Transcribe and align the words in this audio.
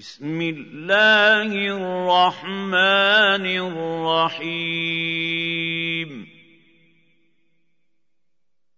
بسم 0.00 0.40
الله 0.40 1.52
الرحمن 1.76 3.44
الرحيم. 4.40 6.10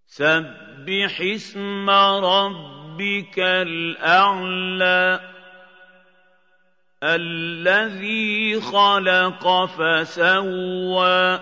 سبح 0.07 1.21
اسم 1.21 1.91
ربك 1.91 3.39
الأعلى 3.39 5.21
الذي 7.03 8.61
خلق 8.61 9.65
فسوى 9.65 11.41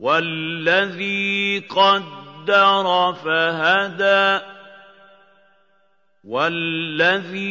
والذي 0.00 1.58
قدر 1.58 3.14
فهدى 3.24 4.55
وَالَّذِي 6.26 7.46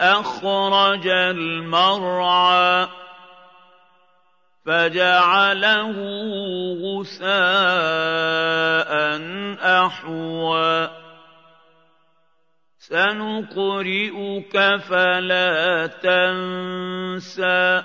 أَخْرَجَ 0.00 1.06
الْمَرْعَىٰ 1.06 2.88
فَجَعَلَهُ 4.66 5.96
غُثَاءً 6.80 7.28
أَحْوَىٰ 9.84 10.90
سَنُقْرِئُكَ 12.78 14.54
فَلَا 14.88 15.86
تَنسَىٰ 15.86 17.82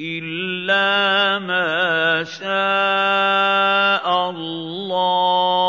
إِلَّا 0.00 1.38
مَا 1.38 2.24
شَاءَ 2.24 4.06
اللَّهُ 4.30 5.63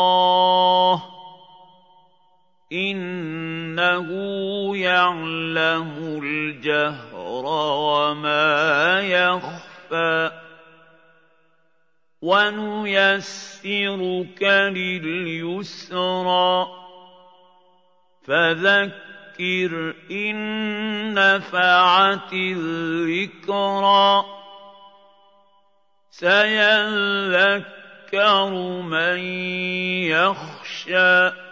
إِنَّهُ 3.96 4.76
يَعْلَمُ 4.76 6.20
الْجَهْرَ 6.22 7.44
وَمَا 7.76 9.00
يَخْفَىٰ 9.00 10.30
وَنُيَسِّرُكَ 12.22 13.62
لِلْيُسْرَىٰ 14.76 16.66
فَذَكِّرْ 18.26 19.94
إِن 20.10 20.36
نَّفَعَتِ 21.14 22.32
الذِّكْرَىٰ 22.32 24.24
سَيَذَّكَّرُ 26.10 27.60
مَن 28.82 29.18
يَخْشَىٰ 30.08 31.45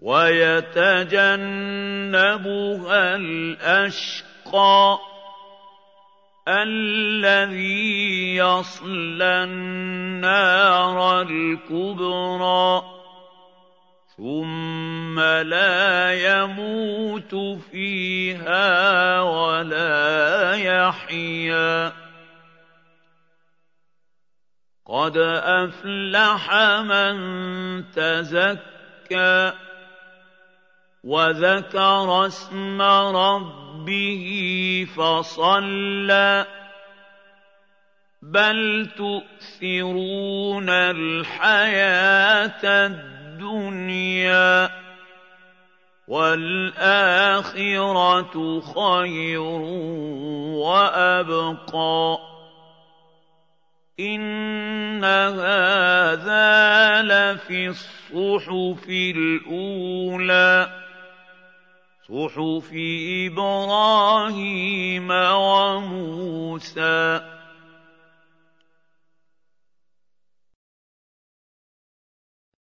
وَيَتَجَنَّبُهَا 0.00 1.16
الْأَشْقَى 3.16 4.98
الَّذِي 6.48 8.36
يَصْلَى 8.36 9.44
النَّارَ 9.44 11.22
الْكُبْرَىٰ 11.22 12.82
ثُمَّ 14.16 15.20
لَا 15.20 16.12
يَمُوتُ 16.12 17.34
فِيهَا 17.70 19.20
وَلَا 19.20 20.54
يَحْيَىٰ 20.56 21.92
قَدْ 24.86 25.16
أَفْلَحَ 25.44 26.54
مَن 26.80 27.14
تَزَكَّىٰ. 27.92 29.69
وَذَكَرَ 31.04 32.26
اسْمَ 32.26 32.82
رَبِّهِ 32.82 34.26
فَصَلَّىٰ 34.96 36.46
بَلْ 38.22 38.88
تُؤْثِرُونَ 38.96 40.68
الْحَيَاةَ 40.68 42.64
الدُّنْيَا 42.86 44.70
وَالْآخِرَةُ 46.08 47.60
خَيْرٌ 48.60 49.40
وَأَبْقَىٰ 50.60 52.18
إِنَّ 54.00 55.04
هَٰذَا 55.04 57.02
لَفِي 57.02 57.68
الصُّحُفِ 57.68 58.88
الْأُولَىٰ 58.88 60.80
صُحُفِ 62.10 62.72
إِبْرَاهِيمَ 63.30 65.10
وَمُوسَىٰ. 65.10 66.60